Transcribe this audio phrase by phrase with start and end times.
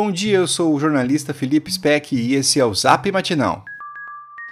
[0.00, 3.64] Bom dia, eu sou o jornalista Felipe Speck e esse é o Zap Matinal.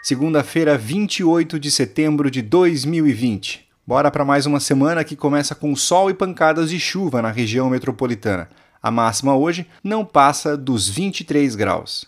[0.03, 3.65] Segunda-feira, 28 de setembro de 2020.
[3.87, 7.71] Bora para mais uma semana que começa com sol e pancadas de chuva na região
[7.71, 8.49] metropolitana.
[8.83, 12.05] A máxima hoje não passa dos 23 graus.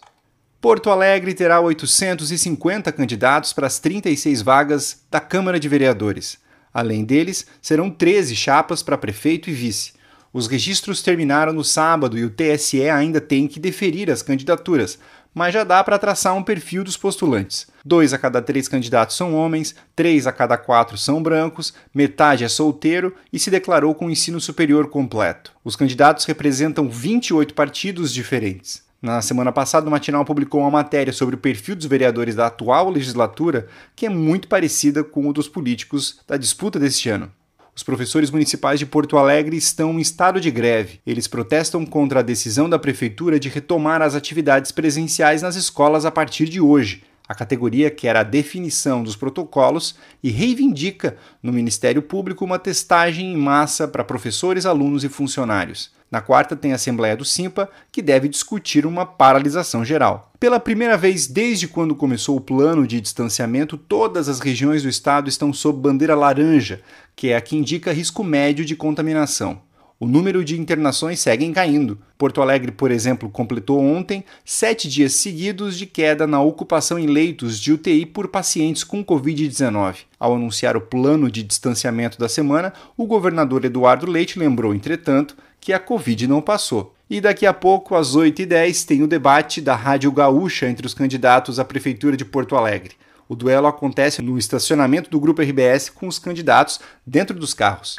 [0.60, 6.38] Porto Alegre terá 850 candidatos para as 36 vagas da Câmara de Vereadores.
[6.74, 9.92] Além deles, serão 13 chapas para prefeito e vice.
[10.32, 14.98] Os registros terminaram no sábado e o TSE ainda tem que deferir as candidaturas,
[15.34, 17.66] mas já dá para traçar um perfil dos postulantes.
[17.84, 22.48] Dois a cada três candidatos são homens, três a cada quatro são brancos, metade é
[22.48, 25.52] solteiro e se declarou com ensino superior completo.
[25.64, 28.82] Os candidatos representam 28 partidos diferentes.
[29.00, 32.90] Na semana passada, o Matinal publicou uma matéria sobre o perfil dos vereadores da atual
[32.90, 37.30] legislatura, que é muito parecida com o dos políticos da disputa deste ano.
[37.78, 40.98] Os professores municipais de Porto Alegre estão em estado de greve.
[41.06, 46.10] Eles protestam contra a decisão da prefeitura de retomar as atividades presenciais nas escolas a
[46.10, 47.04] partir de hoje.
[47.28, 53.36] A categoria quer a definição dos protocolos e reivindica no Ministério Público uma testagem em
[53.36, 55.92] massa para professores, alunos e funcionários.
[56.10, 60.32] Na quarta, tem a Assembleia do Simpa, que deve discutir uma paralisação geral.
[60.40, 65.28] Pela primeira vez desde quando começou o plano de distanciamento, todas as regiões do estado
[65.28, 66.80] estão sob bandeira laranja,
[67.14, 69.60] que é a que indica risco médio de contaminação.
[70.00, 71.98] O número de internações segue caindo.
[72.16, 77.58] Porto Alegre, por exemplo, completou ontem sete dias seguidos de queda na ocupação em leitos
[77.58, 79.96] de UTI por pacientes com Covid-19.
[80.16, 85.72] Ao anunciar o plano de distanciamento da semana, o governador Eduardo Leite lembrou, entretanto, que
[85.72, 86.94] a Covid não passou.
[87.10, 91.58] E daqui a pouco, às 8h10, tem o debate da Rádio Gaúcha entre os candidatos
[91.58, 92.96] à Prefeitura de Porto Alegre.
[93.28, 97.96] O duelo acontece no estacionamento do Grupo RBS com os candidatos dentro dos carros.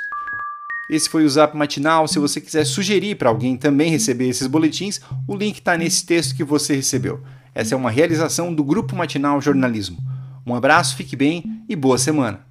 [0.90, 2.08] Esse foi o Zap Matinal.
[2.08, 6.36] Se você quiser sugerir para alguém também receber esses boletins, o link está nesse texto
[6.36, 7.22] que você recebeu.
[7.54, 9.98] Essa é uma realização do Grupo Matinal Jornalismo.
[10.46, 12.49] Um abraço, fique bem e boa semana.